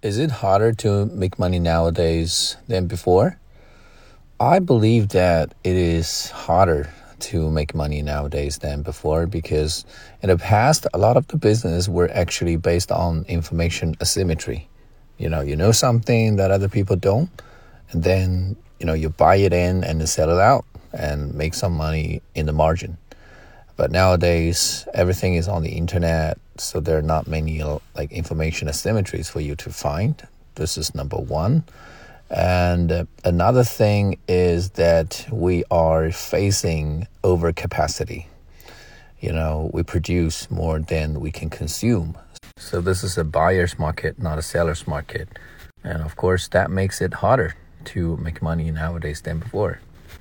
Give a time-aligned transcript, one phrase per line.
[0.00, 3.36] Is it harder to make money nowadays than before?
[4.38, 9.84] I believe that it is harder to make money nowadays than before because
[10.22, 14.68] in the past, a lot of the business were actually based on information asymmetry.
[15.16, 17.28] You know, you know something that other people don't,
[17.90, 21.72] and then, you know, you buy it in and sell it out and make some
[21.72, 22.98] money in the margin.
[23.76, 27.62] But nowadays, everything is on the internet, so there are not many
[27.96, 30.26] like information asymmetries for you to find.
[30.54, 31.64] This is number one.
[32.30, 38.26] And uh, another thing is that we are facing overcapacity.
[39.20, 42.16] You know, we produce more than we can consume.
[42.58, 45.28] So this is a buyer's market, not a seller's market.
[45.82, 47.54] And of course, that makes it harder
[47.86, 49.80] to make money nowadays than before.